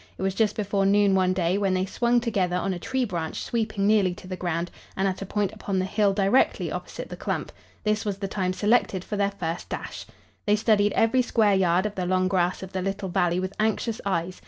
It 0.17 0.23
was 0.23 0.33
just 0.33 0.55
before 0.55 0.87
noon 0.87 1.13
one 1.13 1.31
day 1.31 1.59
when 1.59 1.75
they 1.75 1.85
swung 1.85 2.19
together 2.19 2.55
on 2.55 2.73
a 2.73 2.79
tree 2.79 3.05
branch 3.05 3.43
sweeping 3.43 3.85
nearly 3.85 4.15
to 4.15 4.25
the 4.27 4.35
ground, 4.35 4.71
and 4.97 5.07
at 5.07 5.21
a 5.21 5.27
point 5.27 5.53
upon 5.53 5.77
the 5.77 5.85
hill 5.85 6.11
directly 6.11 6.71
opposite 6.71 7.07
the 7.09 7.15
clump. 7.15 7.51
This 7.83 8.03
was 8.03 8.17
the 8.17 8.27
time 8.27 8.51
selected 8.53 9.03
for 9.03 9.15
their 9.15 9.29
first 9.29 9.69
dash. 9.69 10.07
They 10.47 10.55
studied 10.55 10.93
every 10.93 11.21
square 11.21 11.53
yard 11.53 11.85
of 11.85 11.93
the 11.93 12.07
long 12.07 12.27
grass 12.27 12.63
of 12.63 12.71
the 12.71 12.81
little 12.81 13.09
valley 13.09 13.39
with 13.39 13.53
anxious 13.59 14.01
eyes. 14.03 14.39